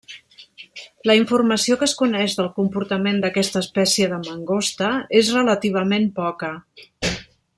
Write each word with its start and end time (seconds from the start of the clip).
La 1.09 1.15
informació 1.19 1.75
que 1.81 1.85
es 1.87 1.93
coneix 1.99 2.37
del 2.39 2.49
comportament 2.55 3.21
d'aquesta 3.25 3.63
espècie 3.67 4.09
de 4.15 4.19
mangosta 4.23 4.91
és 5.23 5.31
relativament 5.37 6.09
poca. 6.23 6.53